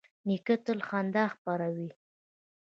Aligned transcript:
نیکه 0.27 0.55
تل 0.65 0.79
خندا 0.87 1.25
خپروي. 1.33 1.89